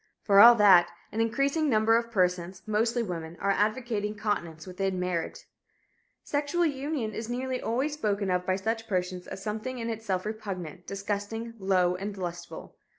For 0.23 0.39
all 0.39 0.55
that, 0.55 0.89
an 1.11 1.21
increasing 1.21 1.69
number 1.69 1.95
of 1.95 2.11
persons, 2.11 2.63
mostly 2.65 3.03
women, 3.03 3.37
are 3.39 3.51
advocating 3.51 4.15
continence 4.15 4.65
within 4.65 4.99
marriage. 4.99 5.45
Sexual 6.23 6.65
union 6.65 7.13
is 7.13 7.29
nearly 7.29 7.61
always 7.61 7.93
spoken 7.93 8.31
of 8.31 8.43
by 8.43 8.55
such 8.55 8.87
persons 8.87 9.27
as 9.27 9.43
something 9.43 9.77
in 9.77 9.91
itself 9.91 10.25
repugnant, 10.25 10.87
disgusting, 10.87 11.53
low 11.59 11.93
and 11.95 12.17
lustful. 12.17 12.75